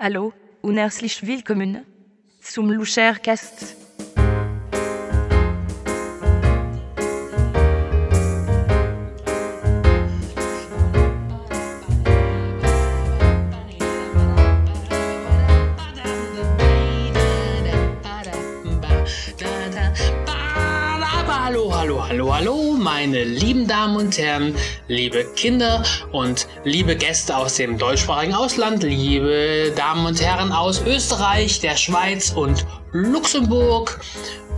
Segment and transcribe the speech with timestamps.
[0.00, 0.32] Hallo
[0.62, 1.84] und herzlich willkommen
[2.40, 3.74] zum Luchercast.
[21.48, 24.56] Hallo, hallo, hallo, hallo, meine lieben Damen und Herren,
[24.88, 31.60] liebe Kinder und liebe Gäste aus dem deutschsprachigen Ausland, liebe Damen und Herren aus Österreich,
[31.60, 34.00] der Schweiz und Luxemburg.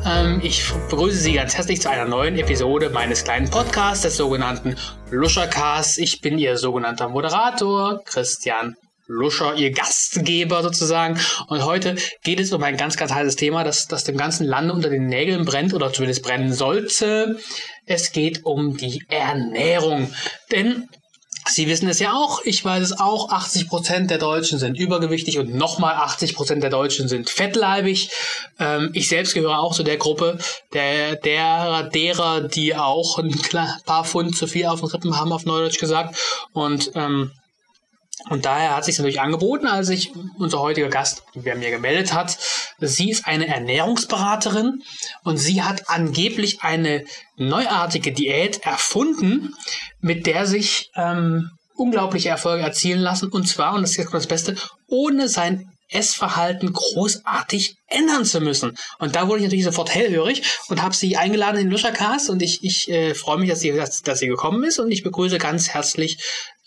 [0.06, 4.74] Ähm, ich begrüße Sie ganz herzlich zu einer neuen Episode meines kleinen Podcasts, des sogenannten
[5.10, 5.98] Luschercasts.
[5.98, 8.74] Ich bin Ihr sogenannter Moderator, Christian
[9.10, 11.18] Luscher, ihr Gastgeber sozusagen.
[11.48, 14.72] Und heute geht es um ein ganz, ganz heißes Thema, das, das dem ganzen Lande
[14.72, 17.38] unter den Nägeln brennt oder zumindest brennen sollte.
[17.86, 20.12] Es geht um die Ernährung.
[20.52, 20.88] Denn
[21.48, 25.54] Sie wissen es ja auch, ich weiß es auch, 80% der Deutschen sind übergewichtig und
[25.54, 28.10] nochmal 80% der Deutschen sind fettleibig.
[28.58, 30.38] Ähm, ich selbst gehöre auch zu der Gruppe
[30.74, 33.34] der, der, derer, die auch ein
[33.84, 36.16] paar Pfund zu viel auf den Rippen haben, auf Neudeutsch gesagt.
[36.52, 37.32] Und ähm,
[38.28, 42.36] und daher hat sich natürlich angeboten, als sich unser heutiger Gast wer mir gemeldet hat.
[42.78, 44.82] Sie ist eine Ernährungsberaterin
[45.24, 47.04] und sie hat angeblich eine
[47.36, 49.54] neuartige Diät erfunden,
[50.00, 53.30] mit der sich ähm, unglaubliche Erfolge erzielen lassen.
[53.30, 54.54] Und zwar, und das ist jetzt das Beste,
[54.86, 58.76] ohne sein Essverhalten großartig ändern zu müssen.
[58.98, 62.42] Und da wurde ich natürlich sofort hellhörig und habe sie eingeladen in den Luschercast und
[62.42, 65.38] ich, ich äh, freue mich, dass sie, dass, dass sie gekommen ist und ich begrüße
[65.38, 66.18] ganz herzlich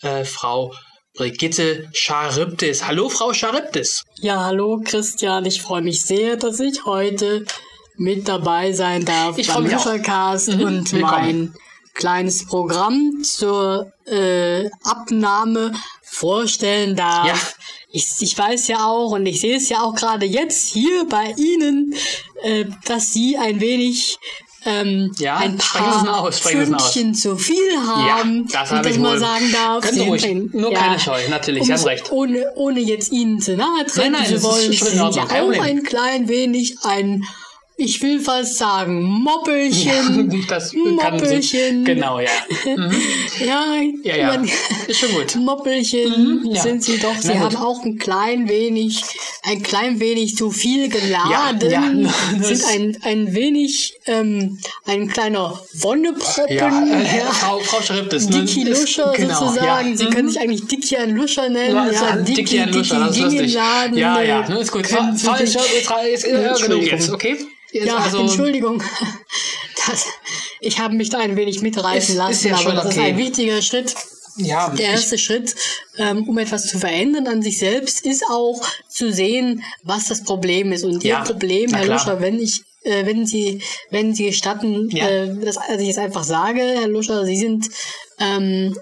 [0.02, 0.74] äh, Frau
[1.16, 2.88] Brigitte Charybdis.
[2.88, 4.02] Hallo, Frau Charybdis.
[4.16, 5.46] Ja, hallo, Christian.
[5.46, 7.44] Ich freue mich sehr, dass ich heute
[7.96, 10.60] mit dabei sein darf ich beim Luchercast mhm.
[10.60, 11.12] und Willkommen.
[11.12, 11.54] mein
[11.94, 17.26] kleines Programm zur äh, Abnahme vorstellen darf.
[17.28, 17.66] Ja.
[17.92, 21.32] Ich, ich weiß ja auch und ich sehe es ja auch gerade jetzt hier bei
[21.36, 21.94] Ihnen,
[22.42, 24.18] äh, dass Sie ein wenig
[24.66, 26.30] ähm, Ja, ein paar.
[26.32, 29.82] Pfündchen zu viel haben, das wenn habe ich mal sagen darf.
[29.82, 30.52] Können Sie ruhig.
[30.52, 32.10] Nur keine Scheu, natürlich, Sie haben recht.
[32.12, 36.28] Ohne, ohne jetzt Ihnen zu nahe treten zu das wollen, sind ja auch ein klein
[36.28, 37.24] wenig ein,
[37.76, 40.30] ich will fast sagen, Moppelchen.
[40.30, 41.84] Ja, das Moppelchen.
[41.84, 42.28] Genau, ja.
[43.44, 43.64] Ja,
[44.04, 44.26] Ja, ja.
[44.28, 44.48] man-
[44.86, 45.34] Ist schon gut.
[45.36, 46.62] Moppelchen Mhm, ja.
[46.62, 47.16] sind sie doch.
[47.20, 47.42] Sie Na gut.
[47.42, 49.02] haben auch ein klein wenig,
[49.42, 51.70] ein klein wenig zu viel geladen.
[51.70, 56.56] Ja, ja, sind ein, ein wenig, ähm, ein kleiner Wonneproppen.
[56.56, 58.28] Ja, äh, Frau, Frau Charybdis.
[58.28, 59.90] ne, Dicky ist- Luscher genau, sozusagen.
[59.90, 59.96] Ja.
[59.96, 61.74] Sie können sich eigentlich Dicky an Luscher nennen.
[61.74, 63.54] Ja, ist Ja, ein Dicky an Luscher, das ist lustig.
[63.54, 64.84] Laden, Ja, äh, ja, ne, ist gut.
[64.84, 66.84] können Sie Falsch, sich- jetzt, jetzt, ja, genug Entschuldigung.
[66.98, 67.36] jetzt, okay?
[67.74, 68.82] Jetzt, Ja, also, Entschuldigung.
[69.86, 70.06] Das,
[70.60, 73.08] ich habe mich da ein wenig mitreißen Ist- lassen, ist ja aber das ist okay.
[73.08, 73.94] ein wichtiger Schritt.
[74.36, 75.54] Ja, Der erste Schritt,
[75.98, 80.72] ähm, um etwas zu verändern an sich selbst, ist auch zu sehen, was das Problem
[80.72, 80.84] ist.
[80.84, 81.84] Und Ja, Ihr Problem, Herr.
[81.86, 85.06] Luscher, wenn ich, äh, wenn Sie, wenn Sie gestatten, Ja.
[85.06, 87.68] äh, dass dass ich es einfach sage, Herr Luscher, Sie sind
[88.20, 88.74] ähm,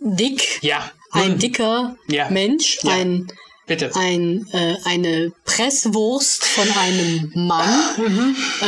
[0.00, 1.96] dick, Ja, ein dicker.
[2.30, 3.30] Mensch, ein
[3.70, 3.90] bitte.
[3.94, 7.68] ein, äh, eine Presswurst von einem Mann.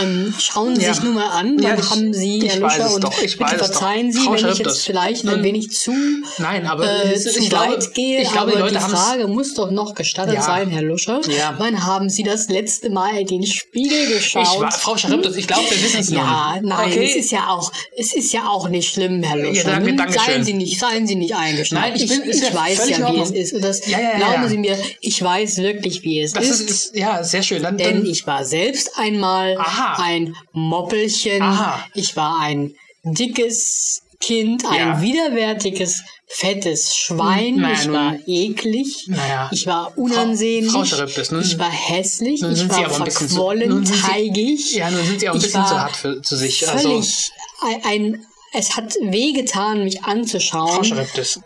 [0.01, 0.95] Ähm, schauen Sie Ja.
[0.95, 3.57] sich nur mal an, Ja, dann ich- haben Sie, Herr es und doch, ich bitte
[3.59, 5.93] verzeihen Sie, Frau wenn ich jetzt vielleicht Nun, ein wenig zu,
[6.39, 9.27] Nein, aber äh, zu ich glaube, weit gehe, ich glaube, die aber die haben's- Frage
[9.27, 10.43] muss doch noch gestattet Ja.
[10.43, 11.21] sein, Herr Luscher.
[11.29, 11.55] Ja.
[11.59, 14.47] Wann haben Sie das letzte Mal in den Spiegel geschaut?
[14.55, 16.69] Ich war, Frau Charybdis, ich glaube, wir wissen es Ja, nun.
[16.69, 17.09] nein, okay.
[17.11, 19.65] es ist ja auch, es ist ja auch nicht schlimm, Herr Luscher.
[19.65, 20.45] danke- Nun, danke seien schön.
[20.45, 21.87] Sie nicht, seien Sie nicht eingeschnappt.
[21.89, 23.53] Nein, ich bin- ist ich, ja weiß ja, wie es ist.
[23.55, 24.49] Und das, Ja, ja, ja, glauben ja.
[24.49, 26.61] Sie mir, ich weiß wirklich, wie es das ist.
[26.61, 27.63] ist, ist, ja, sehr schön.
[27.63, 30.03] Dann, Denn dann, ich war selbst einmal Aha.
[30.03, 31.43] ein Moppelchen.
[31.43, 31.85] Aha.
[31.95, 35.03] Ich war ein dickes Kind, ein Ja.
[35.03, 37.57] widerwärtiges, fettes Schwein.
[37.57, 39.05] Naja, ich war eklig.
[39.09, 39.51] Naja.
[39.53, 40.71] Ich war unansehnlich.
[40.73, 42.41] Frau Charybdis, nun- ich war hässlich.
[42.41, 44.75] nun ich war bisschen verquollen, teigig.
[44.75, 46.69] ja, nun sind Sie auch ein bisschen zu hart für, zu sich.
[46.69, 47.31] Also, Völlig
[47.63, 50.85] ein, ein es hat wehgetan, mich anzuschauen.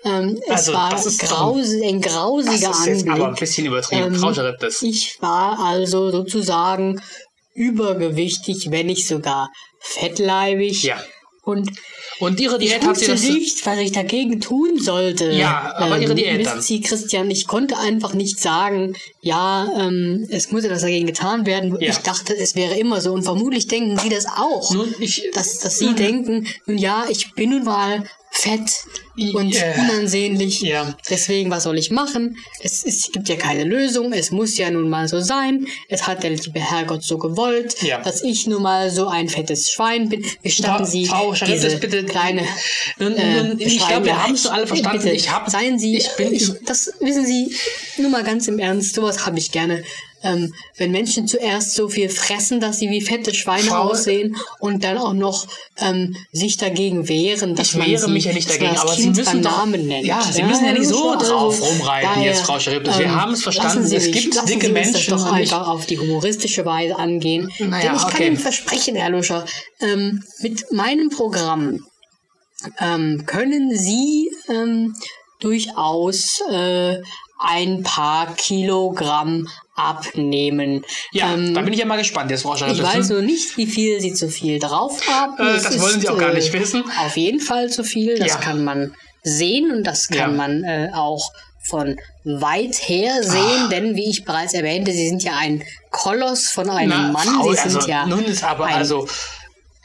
[0.04, 3.14] Ähm, es Also, war das ist grause, ein das grausiger ist jetzt Anblick.
[3.14, 4.14] aber ein bisschen übertrieben.
[4.14, 4.72] Ähm.
[4.82, 7.00] Ich war also sozusagen
[7.54, 9.50] übergewichtig, wenn nicht sogar
[9.80, 10.82] fettleibig.
[10.82, 10.98] Ja.
[11.46, 11.70] Und
[12.18, 13.22] Und Ihre ich Diät hat Sie das...
[13.22, 15.30] nicht, was ich dagegen tun sollte.
[15.30, 16.60] Ja, aber Ihre Diät dann?
[16.60, 21.76] Sie, Christian, ich konnte einfach nicht sagen, ja, ähm, es muss etwas dagegen getan werden.
[21.80, 21.90] Ja.
[21.90, 23.12] Ich dachte, es wäre immer so.
[23.12, 24.74] Und vermutlich denken Sie das auch.
[24.74, 28.02] Nun, ich- dass, dass Sie denken, nun ja, ich bin nun mal
[28.40, 28.84] fett.
[29.32, 29.72] und Ja.
[29.78, 30.60] unansehnlich.
[30.60, 30.94] Ja.
[31.08, 32.36] Deswegen, was soll ich machen?
[32.60, 34.12] Es, es gibt ja keine Lösung.
[34.12, 35.66] Es muss ja nun mal so sein.
[35.88, 38.02] Es hat der liebe Herrgott so gewollt, Ja.
[38.02, 40.22] dass ich nun mal so ein fettes Schwein bin.
[40.42, 42.42] Gestatten Frau- Sie Frau diese bitte- kleine
[42.98, 43.86] Nun, äh, nun, ich Beschreibung.
[43.88, 44.98] glaube, wir haben es Ich- alle verstanden.
[45.02, 47.56] Bitte, Ich hab- seien Sie, ich bin- ich, das wissen Sie,
[47.96, 49.82] nur mal ganz im Ernst, sowas habe ich gerne.
[50.26, 54.82] Ähm, wenn Menschen zuerst so viel fressen, dass sie wie fette Schweine Frau- aussehen und
[54.82, 55.46] dann auch noch
[55.78, 59.16] ähm, sich dagegen wehren, dass Ich wehre sie, mich ja nicht dagegen, aber Sie kind
[59.16, 60.06] müssen beim doch- Namen nennt.
[60.06, 62.98] Ja, Sie müssen ja nicht so also, drauf rumreiten jetzt, Frau Charybdis.
[62.98, 63.86] Wir haben es verstanden.
[63.86, 67.50] Sie Es mich- gibt dicke Sie Menschen Das doch einfach auf die humoristische Weise angehen.
[67.58, 68.26] Naja, Denn ich kann okay.
[68.26, 69.44] Ihnen versprechen, Herr Luscher,
[69.80, 71.84] ähm, mit meinem Programm
[72.80, 74.94] ähm, können Sie ähm,
[75.40, 76.96] durchaus äh,
[77.38, 80.84] ein paar Kilogramm abnehmen.
[81.12, 82.82] Ja, ähm, da bin ich ja mal gespannt jetzt, ich Charlotte.
[82.82, 85.34] weiß nur nicht, wie viel Sie zu viel drauf haben.
[85.38, 86.84] Äh, das wollen Sie auch gar nicht wissen.
[87.04, 88.18] Auf jeden Fall zu viel.
[88.18, 88.36] Das Ja.
[88.36, 90.36] kann man sehen und das kann Ja.
[90.36, 91.30] man äh, auch
[91.68, 93.68] von weit her sehen, Ah.
[93.68, 97.26] denn wie ich bereits erwähnte, Sie sind ja ein Koloss von einem Na, Mann.
[97.28, 99.08] Frau, Sie sind also, ja nun ist aber ein also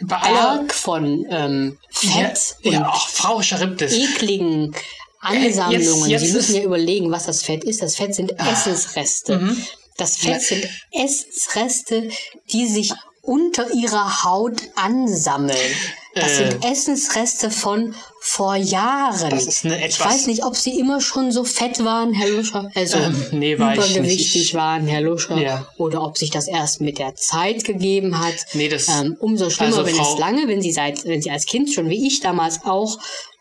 [0.04, 3.94] bei Berg von ähm, Fett ja, ja, und ach, Frau Charybdis.
[3.94, 4.76] ekligen
[5.22, 5.72] Ansammlungen.
[5.82, 7.82] jetzt- Sie jetzt müssen ist- ja überlegen, was das Fett ist.
[7.82, 9.38] Das Fett sind Essensreste.
[9.40, 9.58] Mhm.
[9.98, 12.10] Das Fett sind Essensreste,
[12.52, 12.92] die sich
[13.22, 15.56] unter ihrer Haut ansammeln.
[16.16, 16.36] Das Äh.
[16.50, 19.30] sind Essensreste von vor Jahren.
[19.30, 22.30] Das ist eine ich etwas- weiß nicht, ob sie immer schon so fett waren, Herr
[22.30, 25.68] Luscher, also Ähm, nee, war ich übergewichtig Ich- waren, Herr Luscher, Ja.
[25.78, 28.34] oder ob sich das erst mit der Zeit gegeben hat.
[28.54, 31.32] Nee, das- ähm, umso schlimmer, also wenn Frau- es lange, wenn sie seit, wenn sie
[31.32, 32.98] als Kind schon wie ich damals auch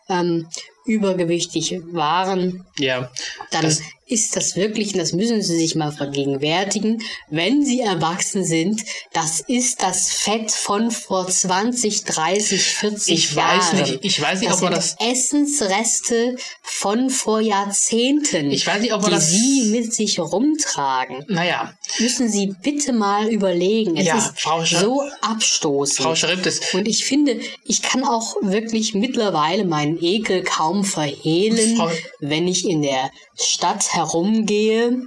[0.09, 0.47] ähm,
[0.85, 3.11] übergewichtig waren, Ja.
[3.51, 3.75] dann
[4.11, 9.39] ist das wirklich, und das müssen Sie sich mal vergegenwärtigen, wenn Sie erwachsen sind, das
[9.41, 13.59] ist das Fett von vor 20, 30, 40 Ich Jahren.
[13.59, 18.81] weiß nicht, ich weiß nicht, das ob man das- Essensreste von vor Jahrzehnten, Ich weiß
[18.81, 21.25] nicht, ob man die das- Sie mit sich rumtragen.
[21.27, 23.97] Naja, Müssen Sie bitte mal überlegen.
[23.97, 25.97] Es Ja, ist Frau Scha- so abstoßend.
[26.05, 26.61] Frau Charybdis.
[26.73, 31.91] Und ich finde, ich kann auch wirklich mittlerweile meinen Ekel kaum verhehlen, Frau-
[32.21, 35.01] wenn ich in der Stadt herumgehe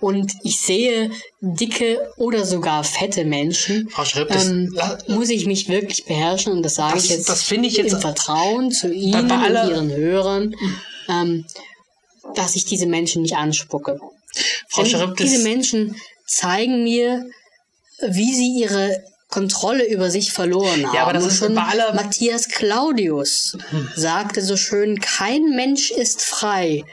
[0.00, 1.10] und ich sehe
[1.40, 3.88] dicke oder sogar fette Menschen.
[3.90, 4.78] Frau Charybdis, ähm,
[5.08, 8.00] muss ich mich wirklich beherrschen und das sage Das- ich jetzt, das ich jetzt- im
[8.00, 10.54] Vertrauen zu Ihnen bei aller- und Ihren Hörern,
[11.08, 11.44] ähm,
[12.34, 13.98] dass ich diese Menschen nicht anspucke.
[14.68, 15.30] Frau Charybdis.
[15.30, 15.96] diese Menschen
[16.26, 17.24] zeigen mir,
[18.00, 20.94] wie sie ihre Kontrolle über sich verloren haben.
[20.94, 23.56] Ja, aber das ist schon bei aller- Matthias Claudius
[23.96, 26.84] sagte so schön, kein Mensch ist frei,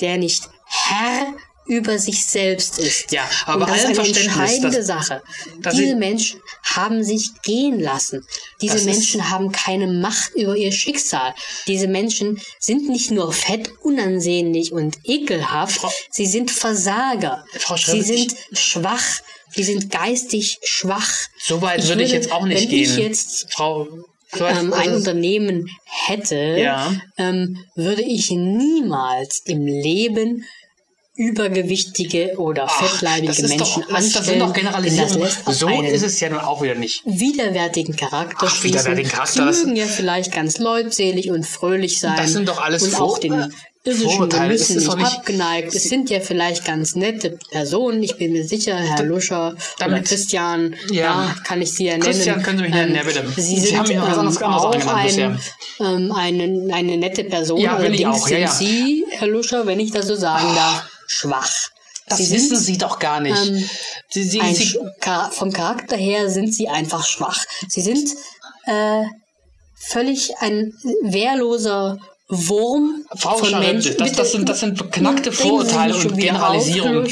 [0.00, 0.48] der nicht
[0.88, 1.34] Herr
[1.66, 3.12] über sich selbst ist.
[3.12, 5.22] Ja, aber Und das ist eine entscheidende dass- Sache.
[5.60, 8.26] dass Diese sie- Menschen haben sich gehen lassen.
[8.60, 11.32] Diese Das ist- Menschen haben keine Macht über ihr Schicksal.
[11.68, 17.44] Diese Menschen sind nicht nur fett, unansehnlich und ekelhaft, Frau- sie sind Versager.
[17.58, 19.20] Frau sie sind schwach.
[19.54, 21.12] Sie sind geistig schwach.
[21.38, 22.82] so weit würde ich jetzt auch nicht wenn gehen.
[22.82, 23.86] ich jetzt Frau,
[24.34, 25.68] ähm, ein also- Unternehmen
[26.06, 26.92] hätte, Ja.
[27.18, 30.44] ähm, würde ich niemals im Leben
[31.14, 35.28] übergewichtige oder Ach, fettleibige das ist Menschen doch, das, das sind anstellen, doch Generalisierungen.
[35.48, 37.02] So ist es ja nun auch wieder nicht.
[37.04, 39.10] widerwärtigen Charakter Ach, widerwärtigen.
[39.10, 42.16] Charakter, Sie mögen ja vielleicht ganz leutselig und fröhlich sein.
[42.16, 43.48] Das sind doch alles und Vor- auch den äh,
[43.84, 44.56] irdischen Vorurteile.
[44.56, 45.74] Das Genüssen ist nicht doch nicht- abgeneigt.
[45.74, 48.02] Es sind ja vielleicht ganz nette Personen.
[48.02, 51.02] Ich bin mir sicher, Herr Luscher oder damit- Christian, Ja.
[51.02, 51.34] ja.
[51.44, 52.04] kann ich Sie ja nennen.
[52.04, 53.24] Christian, können Sie mich nennen, ja, bitte.
[53.36, 54.46] Sie Sie sind haben mich auch was anderes- ähm,
[54.88, 55.38] auch ein, bisher.
[55.80, 57.60] ähm, eine, eine nette Person.
[57.60, 58.48] Ja, bin ich Allerdings auch, ja, ja.
[58.48, 61.52] sind Sie, Herr Luscher, wenn ich das so sagen darf, schwach.
[62.06, 63.46] Das Sie wissen sind Sie doch gar nicht.
[63.46, 63.68] ähm,
[64.08, 67.38] Sie, Sie, Sie, Chara- vom Charakter her sind sie einfach schwach.
[67.68, 68.08] Sie sind
[68.66, 69.04] äh,
[69.76, 70.72] völlig ein
[71.02, 71.98] wehrloser
[72.34, 73.94] Wurm von Menschen.
[73.98, 77.04] das- das sind- das sind beknackte Vorurteile und Generalisierungen.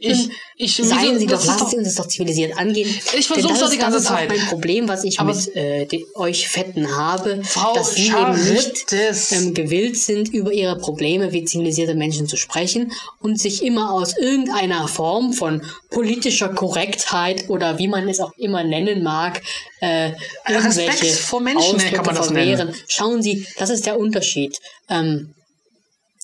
[0.00, 2.88] Ich- ich- wieso- Seien Sie das doch, lassen Sie uns das doch zivilisiert angehen.
[2.88, 4.28] Ich Denn versuch's das ist- die ganze das ist Zeit.
[4.28, 8.52] mein Problem, was ich Aber- mit äh, die, euch Fetten habe, Frau dass Sie eben
[8.52, 8.92] nicht
[9.32, 14.16] ähm, gewillt sind, über ihre Probleme wie zivilisierte Menschen zu sprechen und sich immer aus
[14.18, 19.42] irgendeiner Form von politischer Korrektheit oder wie man es auch immer nennen mag,
[19.80, 20.10] äh,
[20.48, 22.68] irgendwelche Respekt vor Menschen, Ausdrücke kann man das verwehren.
[22.70, 22.74] nennen.
[22.88, 24.55] Schauen Sie, das ist der Unterschied.
[24.88, 25.34] Ähm,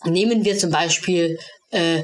[0.04, 1.38] nehmen wir zum Beispiel
[1.70, 2.02] äh,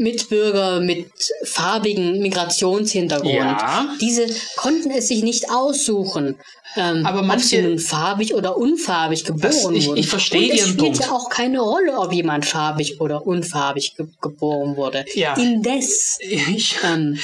[0.00, 1.08] Mitbürger mit
[1.44, 3.34] farbigem Migrationshintergrund.
[3.34, 3.96] Ja.
[4.00, 4.26] Diese
[4.56, 6.36] konnten es sich nicht aussuchen,
[6.76, 9.96] ähm, Aber ob manche- sie nun farbig oder unfarbig geboren ich- wurden.
[9.98, 11.00] ich verstehe Und es spielt Punkt.
[11.00, 15.04] ja auch keine Rolle, ob jemand farbig oder unfarbig ge geboren wurde.
[15.14, 15.34] Ja.
[15.36, 17.18] Indes ich, ähm,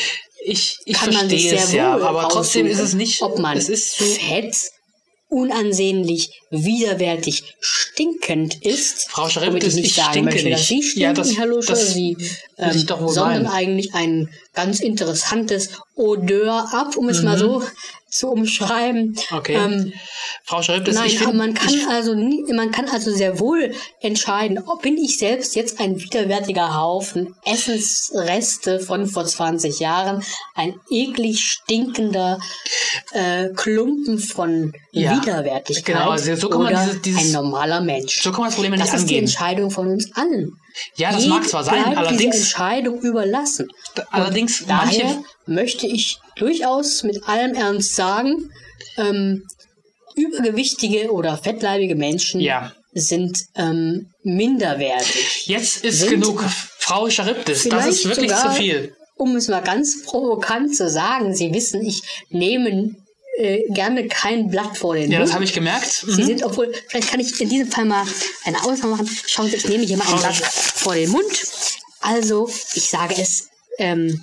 [0.44, 3.22] ich, ich kann man sich verstehe sehr es ja, wohl aber trotzdem ist es nicht.
[3.22, 4.56] ob man es ist so, fett,
[5.34, 9.10] unansehnlich, widerwärtig, stinkend ist.
[9.10, 10.68] Frau Charybdis, ich nicht ich sagen möchte, dass nicht.
[10.68, 12.16] Sie stinken, Ja, das- Herr Lusche, das Sie,
[12.56, 13.46] ähm, sondern meinen.
[13.48, 17.62] eigentlich ein ganz interessantes Odeur ab, um es mal so
[18.14, 19.16] zu umschreiben.
[19.32, 19.54] Okay.
[19.54, 19.92] Ähm,
[20.44, 24.58] Frau Nein, ich aber finde, man kann also nie, man kann also sehr wohl entscheiden,
[24.66, 30.22] ob bin ich selbst jetzt ein widerwärtiger Haufen Essensreste von vor 20 Jahren,
[30.54, 32.38] ein eklig stinkender
[33.12, 38.22] äh, Klumpen von Ja, Widerwärtigkeit genau, also so kann man dieses- dieses- ein normaler Mensch.
[38.22, 39.24] so kann man das Problem nicht das ist die angehen.
[39.24, 40.56] Entscheidung von uns allen.
[40.96, 43.68] Ja, das mag zwar sein, allerdings- Entscheidung überlassen.
[44.10, 48.50] allerdings Und daher manche- möchte ich durchaus mit allem Ernst sagen,
[48.96, 49.42] ähm,
[50.16, 52.72] übergewichtige oder fettleibige Menschen Ja.
[52.92, 55.46] sind ähm, minderwertig.
[55.46, 56.44] Jetzt ist Sind- genug.
[56.78, 58.94] Frau Charybdis, das ist wirklich sogar, zu viel.
[59.16, 62.94] Um es mal ganz provokant zu sagen, Sie wissen, ich nehme
[63.36, 65.90] äh, gerne kein Blatt vor den Ja, das habe ich gemerkt.
[66.06, 66.26] Sie Mhm.
[66.26, 68.04] sind, obwohl, vielleicht kann ich in diesem Fall mal
[68.44, 69.10] eine Ausnahme machen.
[69.26, 71.44] Schauen Sie, ich nehme hier mal ein Blatt vor den Mund.
[72.00, 73.48] Also, ich sage es,
[73.78, 74.22] ähm,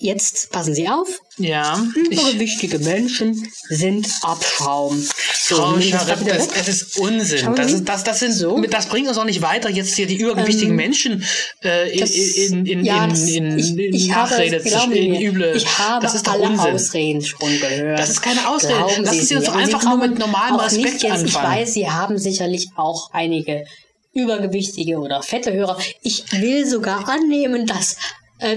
[0.00, 1.08] jetzt passen Sie auf.
[1.38, 1.84] Ja.
[2.10, 4.96] Ich, Übergewichtige Menschen sind Abschaum.
[5.40, 7.54] So, Frau wir das es ist Unsinn.
[7.54, 7.74] Das, Sie.
[7.76, 8.60] ist, das, das, sind, So.
[8.62, 11.24] das bringt uns auch nicht weiter, jetzt hier die übergewichtigen Menschen
[11.62, 14.98] äh, in, Das- in, in, ja, in, das- in, ich, in ich Nachrede zu Sie
[14.98, 15.56] in mir, üble.
[15.56, 16.74] ich habe das ist alle Unsinn.
[16.74, 17.98] Ausreden schon gehört.
[17.98, 18.74] Das ist keine Ausrede.
[18.78, 21.56] Glauben Lassen Sie uns doch Und einfach nur mit normalem Respekt jetzt, Ich anfangen.
[21.60, 23.64] weiß, Sie haben sicherlich auch einige
[24.12, 25.78] übergewichtige oder fette Hörer.
[26.02, 27.96] Ich will sogar annehmen, dass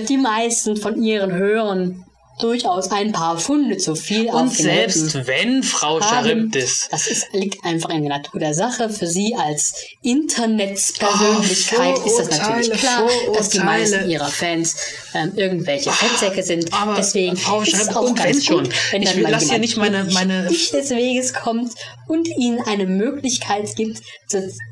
[0.08, 2.06] die meisten von Ihren Hörern
[2.42, 6.02] durchaus ein paar Funde zu viel Und selbst wenn, Frau.
[6.02, 8.90] Charybdis, Das ist, liegt einfach in der Natur der Sache.
[8.90, 14.76] Für Sie als Internetspersönlichkeit Oh, ist das natürlich klar, dass die meisten Ihrer Fans
[15.14, 16.74] ähm, irgendwelche Fettsäcke sind.
[16.74, 18.70] aber Deswegen Frau ist es auch ganz wenn gut, schon.
[18.92, 21.74] wenn Ich dann mal nicht meine- meine- nicht des Weges kommt
[22.08, 24.02] und Ihnen eine Möglichkeit gibt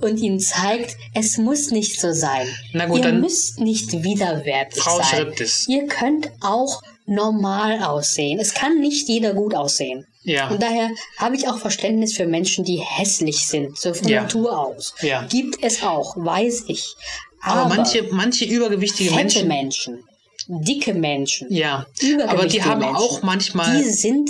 [0.02, 2.48] und Ihnen zeigt, es muss nicht so sein.
[2.74, 5.34] Na gut, Ihr dann- müsst nicht widerwärtig Frau sein.
[5.68, 8.40] Ihr könnt auch normal aussehen.
[8.40, 10.06] Es kann nicht jeder gut aussehen.
[10.24, 10.50] Ja.
[10.50, 14.22] Und daher habe ich auch Verständnis für Menschen, die hässlich sind, so von Ja.
[14.24, 14.94] Natur aus.
[15.02, 15.24] Ja.
[15.30, 16.94] Gibt es auch, weiß ich.
[17.42, 20.04] aber, Aber, manche, manche übergewichtige Menschen, Menschen,
[20.50, 21.86] dicke Menschen, ja,
[22.28, 24.30] aber die haben Menschen, auch manchmal, die sind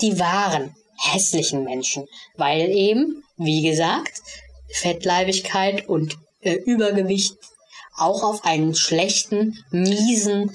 [0.00, 4.20] die wahren hässlichen Menschen, weil eben, wie gesagt,
[4.72, 7.34] Fettleibigkeit und äh, Übergewicht
[7.96, 10.52] auch auf einen schlechten, miesen,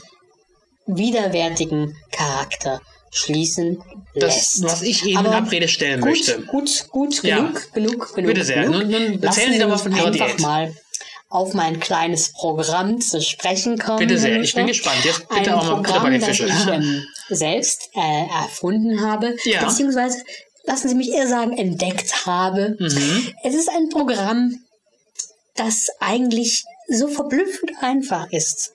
[0.86, 2.82] widerwärtigen Charakter
[3.12, 3.82] schließen
[4.16, 4.64] das, lässt.
[4.64, 6.42] was ich Ihnen Aber in Abrede stellen gut, möchte.
[6.44, 7.38] Gut, gut, Ja.
[7.38, 8.28] genug, genug, genug.
[8.34, 8.64] Bitte sehr.
[8.64, 8.82] Genug.
[8.84, 10.40] Nun- nun erzählen Sie doch mal von Ihrer Diät.
[10.40, 10.74] mal
[11.34, 13.98] auf mein kleines Programm zu sprechen kommen.
[13.98, 15.04] Bitte sehr, ich bin gespannt.
[15.04, 19.36] Jetzt bitte Ein auch mal Programm, bei den das ich ähm, selbst äh, erfunden habe,
[19.44, 19.66] Ja.
[19.66, 20.24] beziehungsweise,
[20.66, 22.78] lassen Sie mich eher sagen, entdeckt habe.
[22.80, 23.34] Mhm.
[23.44, 24.60] Es ist ein Programm,
[25.56, 28.74] das eigentlich so verblüffend einfach ist,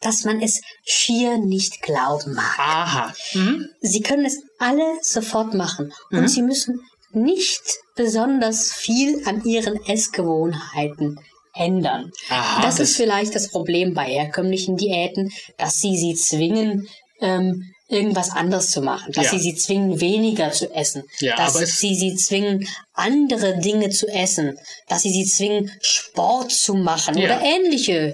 [0.00, 2.58] dass man es schier nicht glauben mag.
[2.58, 3.14] Aha.
[3.34, 3.68] Mhm.
[3.82, 6.80] Sie können es alle sofort machen und Sie müssen
[7.12, 7.60] nicht
[7.94, 11.20] besonders viel an Ihren Essgewohnheiten
[11.56, 12.10] ändern.
[12.30, 16.88] Aha, das, das- ist vielleicht das Problem bei herkömmlichen Diäten, dass Sie sie zwingen,
[17.20, 19.30] ähm, irgendwas anderes zu machen, dass Ja.
[19.30, 24.58] Sie sie zwingen, weniger zu essen, Ja, dass Sie sie zwingen, andere Dinge zu essen,
[24.88, 27.26] dass Sie sie zwingen, Sport zu machen Ja.
[27.26, 28.12] oder ähnliche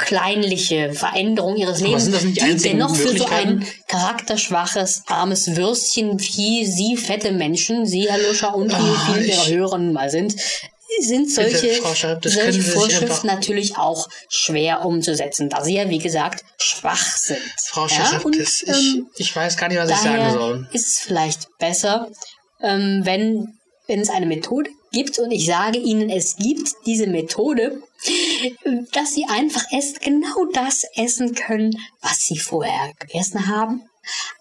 [0.00, 7.32] kleinliche Veränderungen Ihres Lebens, die dennoch für so ein charakterschwaches, armes Würstchen, wie Sie fette
[7.32, 10.36] Menschen, Sie, Herr Luscher, und wie Ah, viele ich- Ihrer Hörer nun mal sind,
[11.00, 17.16] sind solche, können solche Vorschriften natürlich auch schwer umzusetzen, da sie ja, wie gesagt, schwach
[17.16, 17.40] sind.
[17.64, 18.20] Frau ja?
[18.22, 20.68] Und, ähm, ich, ich weiß gar nicht, was ich sagen soll.
[20.72, 22.08] ist es vielleicht besser,
[22.62, 27.82] ähm, wenn, wenn es eine Methode gibt und ich sage Ihnen, es gibt diese Methode,
[28.92, 33.82] dass Sie einfach erst genau das essen können, was Sie vorher gegessen haben.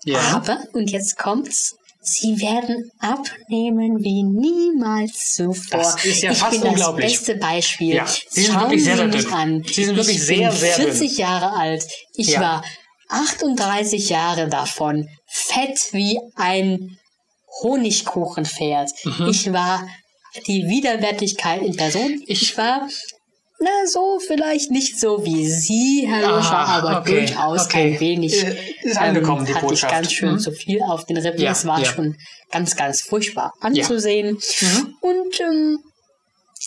[0.03, 0.19] Ja.
[0.33, 5.79] Aber, und jetzt kommt's, Sie werden abnehmen wie niemals zuvor.
[5.79, 7.13] Das ist ja ich fast bin unglaublich.
[7.13, 7.95] das beste Beispiel.
[7.95, 9.33] Ja, Sie sind Schauen wirklich sehr, Sie mich dünn.
[9.33, 9.63] an.
[9.65, 10.85] Sie sind wirklich ich sehr, bin sehr dünn.
[10.93, 11.87] 40 Jahre alt.
[12.15, 12.41] Ich Ja.
[12.41, 12.63] war
[13.09, 16.97] 38 Jahre davon fett wie ein
[17.61, 18.89] Honigkuchenpferd.
[19.29, 19.87] Ich war
[20.47, 22.21] die Widerwärtigkeit in Person.
[22.25, 22.87] Ich war
[23.63, 27.93] na so vielleicht nicht so wie Sie, Herr Ah, Loscher, aber okay, durchaus okay.
[27.95, 29.91] ein wenig Äh, ist angekommen, die hatte Botschaft.
[29.93, 30.39] ich ganz schön Mhm.
[30.39, 31.41] zu viel auf den Rippen.
[31.41, 31.85] Ja, es war ja.
[31.85, 32.15] schon
[32.51, 34.37] ganz, ganz furchtbar anzusehen.
[34.61, 34.95] Mhm.
[35.01, 35.79] Und ähm,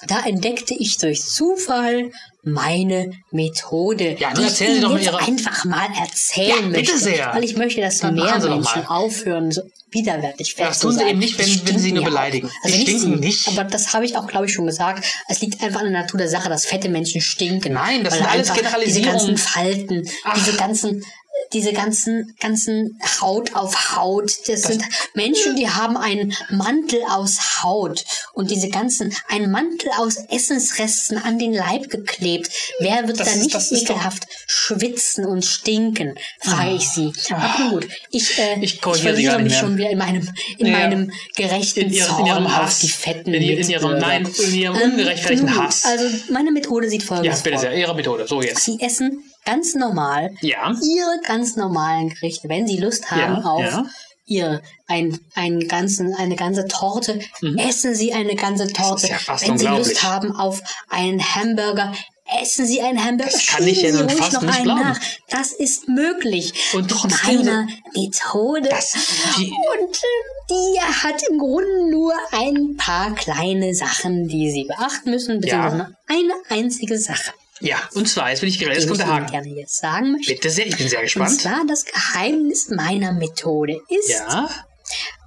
[0.06, 2.10] Da entdeckte ich durch Zufall
[2.42, 5.88] meine Methode, Ja, dann die ich erzählen Sie Ihnen doch mal jetzt Ihre- einfach mal
[6.00, 7.30] erzählen Ja, bitte möchte, sehr.
[7.34, 10.92] weil ich möchte, dass Dann mehr Sie Menschen aufhören, so widerwärtig fest Das zu tun
[10.92, 11.08] Sie sein.
[11.08, 12.10] eben nicht, wenn- wenn Sie nur ja auch.
[12.10, 12.50] beleidigen.
[12.62, 13.48] Also nicht stinken Sie, nicht.
[13.48, 15.04] aber das habe ich auch, glaube ich, schon gesagt.
[15.28, 17.72] Es liegt einfach an der Natur der Sache, dass fette Menschen stinken.
[17.72, 19.18] Nein, das sind alles Generalisierungen.
[19.18, 21.04] Diese ganzen Falten, diese ganzen
[21.52, 24.33] diese ganzen, ganzen Haut auf Haut.
[24.49, 24.83] Das, sind
[25.14, 31.38] Menschen, die haben einen Mantel aus Haut und diese ganzen, einen Mantel aus Essensresten an
[31.38, 32.50] den Leib geklebt.
[32.81, 33.81] Wer wird Das da ist- nicht das doch- Ah.
[33.83, 37.12] ekelhaft schwitzen und stinken, frage ich Sie.
[37.31, 40.28] Aber nun gut, ich, äh, Ich ich, verliere mich schon wieder in meinem,
[40.59, 40.73] in Ja.
[40.73, 42.78] meinem gerechten In Ihrem, Zorn in Ihrem auf Hass.
[42.81, 45.85] die fetten in, in Ihrem, nein, in Ihrem Ähm, ungerechtfertigten Hass.
[45.85, 47.62] Also meine Methode sieht ja, folgendes bitte aus.
[47.62, 48.26] sehr, Ihre Methode.
[48.26, 48.64] So jetzt.
[48.64, 50.74] Sie essen ganz normal Ja.
[50.82, 52.48] ihre ganz normalen Gerichte.
[52.50, 53.86] Wenn sie Lust haben Ja, auf ja.
[54.26, 57.20] ihr ein, einen ganzen, eine ganze Torte,
[57.56, 59.06] essen sie eine ganze Torte.
[59.06, 59.12] Mhm.
[59.28, 59.66] ja Wenn sie.
[59.66, 60.60] Lust haben auf
[60.90, 61.94] einen Hamburger,
[62.42, 63.30] essen sie einen Hamburger.
[63.30, 64.80] Das kann ich ja nun fast noch nicht glauben.
[64.80, 64.98] nach.
[65.30, 66.52] Das ist möglich.
[66.74, 68.68] Und Mit trotzdem meiner Methode.
[68.68, 68.94] Das-
[69.36, 75.10] wie- und äh, die hat im Grunde nur ein paar kleine Sachen, die sie beachten
[75.10, 79.00] müssen, beziehungsweise nur eine einzige Sache, Ja, und zwar, jetzt will ich gerade, jetzt kommt
[79.00, 79.30] der Haken.
[79.30, 80.34] gerne jetzt sagen möchte.
[80.34, 81.40] Bitte sehr, ich bin sehr Und gespannt.
[81.40, 84.48] zwar das Geheimnis meiner Methode ist, Ja.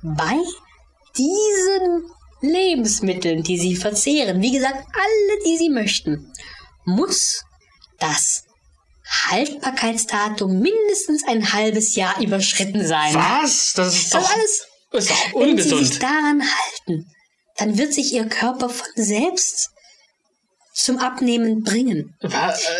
[0.04, 0.38] bei
[1.18, 2.06] diesen
[2.42, 6.32] Lebensmitteln, die Sie verzehren, wie gesagt, alle, die Sie möchten,
[6.86, 7.44] muss
[8.00, 8.44] das
[9.30, 13.14] Haltbarkeitsdatum mindestens ein halbes Jahr überschritten sein.
[13.16, 13.74] Was?
[13.74, 16.04] Das ist doch, alles, ist doch wenn Sie sich ungesund.
[16.04, 17.12] daran halten,
[17.58, 19.70] dann wird sich Ihr Körper von selbst
[20.84, 22.14] zum Abnehmen bringen.
[22.22, 22.28] Äh,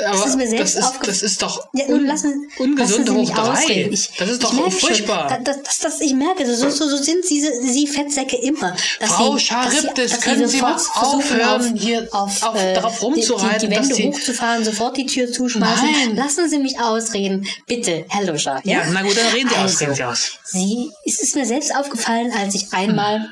[0.08, 1.08] Aber ist mir selbst das, ist, aufgefallen.
[1.14, 3.90] das ist doch Ja, un lassen, ungesund hoch drei.
[3.92, 5.28] Ich, das ist ich doch merke schon, furchtbar.
[5.30, 8.76] da- das, das, das, ich merke, so, so, so sind Sie, Sie Fettsäcke immer.
[9.02, 12.74] Frau Sie, dass Sie, Charybdis, dass können Sie mal aufhören, auf, hier auf, auf- äh,
[12.74, 15.90] darauf rumzureiten, die, die, die Wände dass hochzufahren, sofort die Tür zuschmeißen.
[15.92, 16.16] Nein.
[16.16, 17.46] Lassen Sie mich ausreden.
[17.68, 18.62] Bitte, Herr Luscher.
[18.64, 20.32] Ja, na gut, dann reden Sie aus, also, reden Sie aus.
[20.46, 23.30] Sie, es ist mir selbst aufgefallen, als ich einmal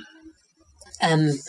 [1.02, 1.40] ähm,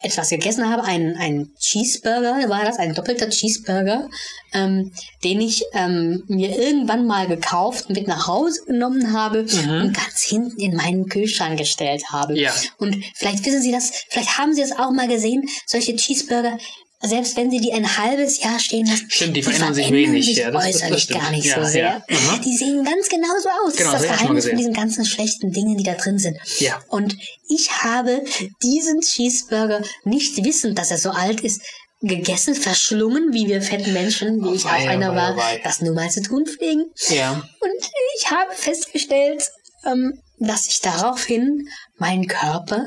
[0.00, 4.08] etwas gegessen habe, ein, ein Cheeseburger war das, ein doppelter Cheeseburger,
[4.52, 4.92] ähm,
[5.24, 10.22] den ich ähm, mir irgendwann mal gekauft und mit nach Hause genommen habe und ganz
[10.22, 12.34] hinten in meinen Kühlschrank gestellt habe.
[12.34, 12.38] Mhm.
[12.38, 12.54] Ja.
[12.78, 16.58] Und vielleicht wissen Sie das, vielleicht haben Sie das auch mal gesehen, solche Cheeseburger,
[17.00, 20.38] selbst wenn Sie die ein halbes Jahr stehen lassen, Stimmt, die verändern sich wenig, sich
[20.38, 21.20] ja, das- das- das äußerlich stimmt.
[21.20, 22.04] gar nicht Ja, so sehr.
[22.08, 22.38] ja.
[22.44, 23.76] Die sehen ganz genauso aus.
[23.76, 26.18] Genau, das das ist das ich Geheimnis von diesen ganzen schlechten Dingen, die da drin
[26.18, 26.36] sind.
[26.58, 26.80] Ja.
[26.88, 27.16] Und
[27.48, 28.24] ich habe
[28.62, 31.62] diesen Cheeseburger nicht wissend, dass er so alt ist,
[32.00, 35.60] gegessen, verschlungen, wie wir fetten Menschen, wie ich auch wei, einer wei, war, wei.
[35.64, 36.84] das nun mal zu tun pflegen.
[37.08, 37.32] Ja.
[37.60, 39.42] Und ich habe festgestellt,
[39.84, 42.86] ähm, dass sich daraufhin mein Körper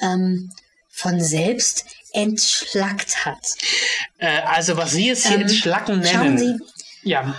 [0.00, 0.50] ähm,
[0.90, 1.84] von selbst
[2.16, 3.38] entschlackt hat.
[4.18, 6.38] Äh, also, was Sie jetzt hier Ähm, entschlacken Schauen nennen.
[6.38, 7.34] Sie, ja.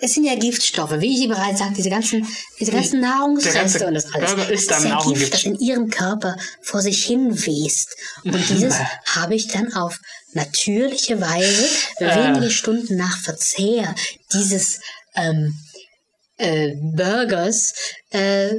[0.00, 2.26] es sind ja Giftstoffe, wie ich Ihnen bereits sagte, diese ganzen,
[2.60, 4.34] diese ganzen Nahrungsreste ganze und das alles.
[4.34, 5.32] Burger ist das dann ja Gift, Gift.
[5.34, 7.96] das in Ihrem Körper vor sich hin west.
[8.24, 8.74] Und dieses
[9.14, 9.98] habe ich dann auf
[10.34, 11.66] natürliche Weise
[11.98, 12.16] Äh.
[12.16, 13.94] wenige Stunden nach Verzehr
[14.32, 14.80] dieses
[15.14, 15.54] ähm,
[16.38, 17.74] äh, Burgers
[18.10, 18.50] äh,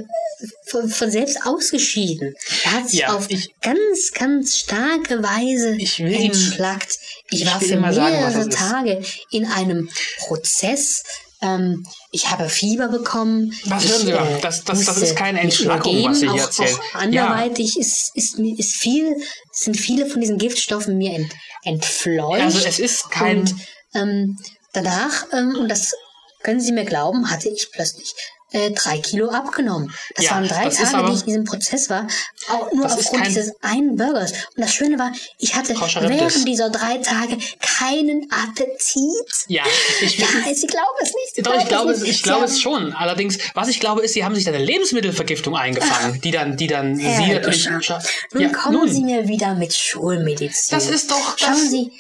[0.68, 2.36] von, von selbst ausgeschieden.
[2.66, 7.00] Er hat sich Ja, auf ich- ganz, ganz starke Weise Ich will entschlackt.
[7.32, 8.58] Ich, ich war für sagen, mehrere das ist.
[8.58, 9.90] Tage in einem
[10.20, 11.04] Prozess.
[11.42, 13.54] Ähm, ich habe Fieber bekommen.
[13.66, 14.40] Was ich, hören Sie mal?
[14.42, 16.76] Das- das- das musste ist keine Entschlackung, was Sie hier erzählen.
[16.76, 19.16] Auch anderweitig ist, ist, mir- ist viel,
[19.54, 21.32] sind viele von diesen Giftstoffen mir ent,
[21.64, 22.42] entfleucht.
[22.42, 23.56] Also es ist kein- Und,
[23.96, 24.38] ähm,
[24.74, 25.94] danach, ähm, und das
[26.44, 28.14] können Sie mir glauben, hatte ich plötzlich
[28.52, 29.94] äh, drei Kilo abgenommen.
[30.16, 32.08] Das Ja, waren drei Tage, aber- die ich in diesem Prozess war,
[32.50, 34.32] auch nur aufgrund dieses einen Burgers.
[34.56, 39.48] Und das Schöne war, ich hatte während dieser drei Tage keinen Appetit.
[39.50, 39.64] Ja,
[40.02, 40.26] ich, Ja,
[40.56, 41.46] Sie glauben es nicht.
[41.46, 42.94] Doch, ich glaube, es ich glaube es schon.
[42.94, 46.98] Allerdings, was ich glaube, ist, sie haben sich eine Lebensmittelvergiftung eingefangen, die dann, die dann
[46.98, 47.70] Herr sie natürlich.
[47.70, 48.90] Nun Ja, kommen nun.
[48.92, 50.76] Sie mir wieder mit Schulmedizin.
[50.76, 51.92] Das ist doch- Schauen Sie,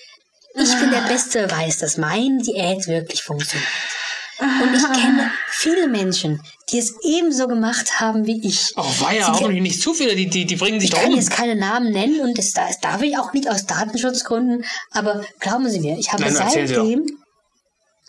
[0.56, 3.70] ich bin der beste Beweis, dass mein Diät wirklich funktioniert.
[4.40, 8.72] Und ich kenne viele Menschen, die es ebenso gemacht haben wie ich.
[8.78, 11.12] Oh, weia, Sie- hoffentlich nicht zu viele, die, die, die bringen sich Ich doch kann
[11.12, 11.18] um.
[11.18, 15.70] jetzt keine Namen nennen und das, das darf ich auch nicht aus Datenschutzgründen, aber glauben
[15.70, 17.06] Sie mir, ich habe Nein, seitdem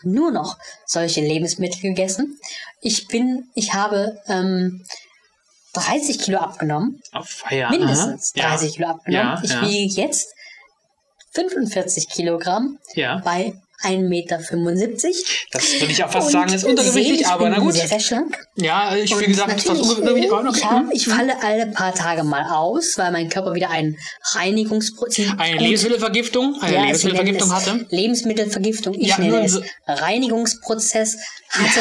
[0.02, 2.38] nur noch solche Lebensmittel gegessen.
[2.80, 4.82] Ich bin, ich habe ähm,
[5.74, 8.50] 30 Kilo abgenommen, Oh, weia, mindestens aha.
[8.56, 9.34] 30 Kilo abgenommen.
[9.36, 9.62] Ja, ich ja.
[9.68, 10.28] wiege jetzt
[11.34, 13.20] 45 Kilogramm Ja.
[13.24, 14.38] bei 1,75 Meter.
[15.52, 17.74] Das würde ich auch fast Und sagen, ist untergewichtig, aber na gut.
[17.74, 18.36] Sehr, sehr schlank.
[18.56, 20.32] Ja, ich, wie gesagt, ist fast natürlich, untergewichtig.
[20.32, 20.74] aber ich, okay.
[20.74, 23.96] hab, ich falle alle paar Tage mal aus, weil mein Körper wieder einen
[24.32, 25.28] Reinigungsprozess.
[25.38, 27.86] Eine Lebensmittelvergiftung, eine Ja, Lebensmittelvergiftung hatte.
[27.90, 28.94] Lebensmittelvergiftung.
[28.94, 31.16] Ich Ja, nenne es Reinigungsprozess
[31.50, 31.80] hatte.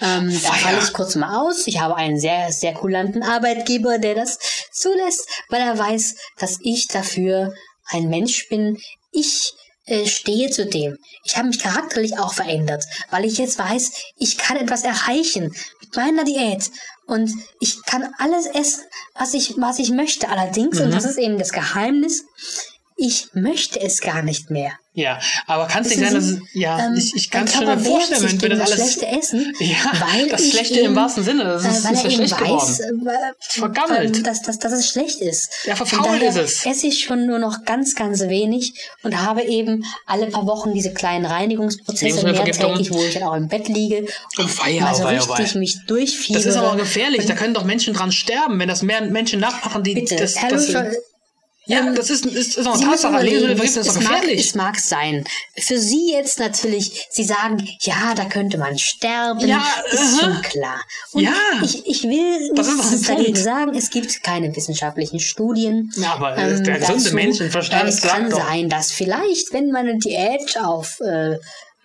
[0.00, 1.66] Ähm, da falle ich kurz mal aus.
[1.66, 4.38] Ich habe einen sehr, sehr kulanten Arbeitgeber, der das
[4.70, 7.52] zulässt, weil er weiß, dass ich dafür
[7.90, 8.78] ein Mensch bin.
[9.10, 9.54] Ich
[9.88, 10.98] äh, stehe zu dem.
[11.24, 15.96] Ich habe mich charakterlich auch verändert, weil ich jetzt weiß, ich kann etwas erreichen mit
[15.96, 16.70] meiner Diät.
[17.06, 18.82] Und ich kann alles essen,
[19.14, 20.28] was ich, was ich möchte.
[20.28, 20.84] Allerdings, Mhm.
[20.86, 22.24] und das ist eben das Geheimnis,
[22.98, 24.72] ich möchte es gar nicht mehr.
[24.92, 27.80] Ja, aber kann es nicht sein, dass ja, ähm, ich, ich kann es schon wehrt
[27.82, 28.92] vorstellen, wenn, gegen das das alles.
[28.94, 32.04] schlechte Essen, Ja, weil das Schlechte im eben, wahrsten Sinne, das äh, ist, weil ist
[32.04, 33.06] er schlecht weiß, geworden.
[33.06, 34.16] äh, Vergammelt.
[34.16, 35.50] ähm, dass, dass, dass es schlecht ist.
[35.66, 36.66] Ja, verfault ist es.
[36.66, 38.72] esse ich schon nur noch ganz, ganz wenig
[39.04, 43.46] und habe eben alle paar Wochen diese kleinen Reinigungsprozesse mehrtägig, wo ich dann auch im
[43.46, 44.04] Bett liege
[44.38, 45.60] und weia, mal so oh oh richtig weia.
[45.60, 46.42] mich durchfiebere.
[46.42, 49.84] Das ist aber gefährlich, da können doch Menschen dran sterben, wenn das mehr Menschen nachmachen,
[49.84, 50.72] die Bitte, das, Herr das,
[51.68, 53.22] Ja, das ist, ist, ist auch eine müssen Tatsache.
[53.24, 54.46] Lebensmittelvergiftung ist es, doch es, mag, gefährlich.
[54.48, 55.24] es mag sein.
[55.58, 59.46] Für Sie jetzt natürlich, Sie sagen, ja, da könnte man sterben.
[59.46, 60.18] Ja, ist aha.
[60.20, 60.80] schon klar.
[61.12, 61.32] Und Ja.
[61.62, 63.38] ich, ich will ist ein nichts dagegen Punkt.
[63.38, 65.90] sagen, es gibt keine wissenschaftlichen Studien.
[65.96, 69.98] Ja, aber der gesunde Menschenverstand Äh, Es kann doch- sein, dass vielleicht, wenn man eine
[69.98, 71.36] Diät auf äh,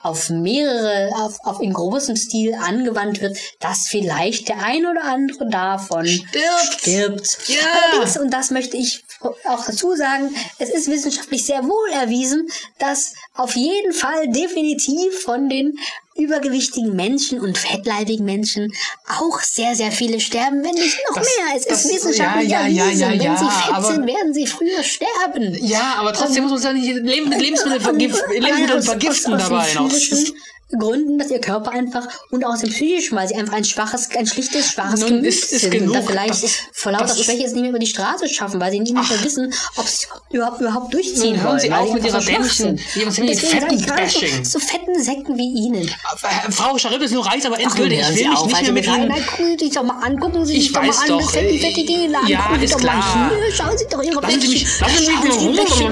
[0.01, 5.47] auf mehrere, auf, auf in großem Stil angewandt wird, dass vielleicht der ein oder andere
[5.49, 6.73] davon Stirbt.
[6.81, 7.37] stirbt.
[7.47, 7.55] Ja.
[7.93, 9.01] Allerdings, und das möchte ich
[9.45, 12.47] auch dazu sagen, es ist wissenschaftlich sehr wohl erwiesen,
[12.79, 15.77] dass auf jeden Fall definitiv von den
[16.15, 18.71] übergewichtigen Menschen und fettleibigen Menschen
[19.07, 21.57] auch sehr, sehr viele sterben, wenn nicht noch Das- mehr.
[21.57, 22.99] Es das- ist wissenschaftlich ja, ja, erwiesen.
[23.01, 25.57] ja, wenn sie fett aber- sind, werden sie früher sterben.
[25.65, 30.33] Ja, aber trotzdem muss man sagen, nicht Leben, mit Lebensmitteln, vergif aus- vergiften aus, aus
[30.69, 34.09] ist- Gründen, dass ihr Körper einfach und aus dem psychischen, weil sie einfach ein schwaches,
[34.17, 35.95] ein schlichtes, schwaches Nun Gemüt ist- ist sind genug.
[35.95, 38.59] und da vielleicht ist- vor lauter ist- Schwäche es nicht mehr über die Straße schaffen,
[38.59, 41.59] weil sie nicht mehr wissen, ob sie überhaupt, überhaupt durchziehen Nun hören wollen.
[41.59, 44.43] Sie auf mit Ihrer so dämlichen- gerade Fetten-Bashing.
[44.45, 45.87] So, so fetten Säcken wie Ihnen.
[45.87, 47.99] Äh, Frau Charibis, nun reicht aber Ach, endgültig.
[47.99, 49.07] Ich will mich auf, nicht also mehr mit Ihnen...
[49.09, 49.23] Nein,
[49.59, 51.31] Sie sich doch mal an, gucken Sie sich Ich doch weiß mal an, doch, das
[51.31, 53.29] fetten, äh, fettige an, ja, ist doch klar.
[53.29, 55.91] hier, schauen Sie doch Ihre Lassen Sie mich- lassen Sie mich Sie Ruhe.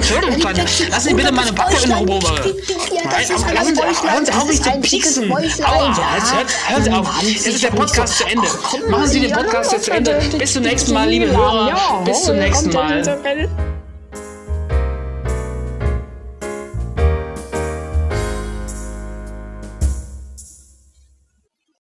[0.89, 2.19] Lassen Sie bitte meine Backe in Ruhe.
[2.19, 5.31] Ist aber lassen Sie- Bäuchlein, hören Sie das auf, mich ist zu pieksen.
[5.31, 6.37] Aua, ja.
[6.69, 7.21] hört, Sie auf.
[7.23, 8.47] Jetzt ist der Podcast so- zu Ende.
[8.47, 10.19] Ach, kommen Machen Sie den Podcast jetzt zu Ende.
[10.37, 12.03] Bis zum nächsten Mal, liebe Hörer.
[12.05, 13.80] Bis zum nächsten Mal.